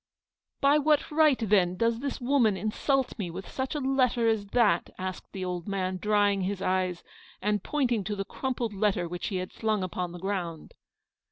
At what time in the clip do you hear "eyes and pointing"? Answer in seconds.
6.59-8.03